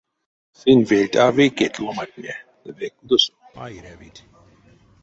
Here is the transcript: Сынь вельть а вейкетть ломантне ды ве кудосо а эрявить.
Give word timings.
Сынь 0.59 0.85
вельть 0.89 1.19
а 1.23 1.25
вейкетть 1.37 1.81
ломантне 1.85 2.33
ды 2.63 2.69
ве 2.79 2.87
кудосо 2.97 3.31
а 3.61 3.63
эрявить. 3.77 4.21